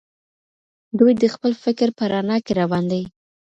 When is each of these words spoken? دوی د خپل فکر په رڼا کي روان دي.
دوی 0.99 1.13
د 1.21 1.23
خپل 1.33 1.51
فکر 1.63 1.87
په 1.97 2.03
رڼا 2.11 2.37
کي 2.45 2.53
روان 2.61 2.83
دي. 2.91 3.03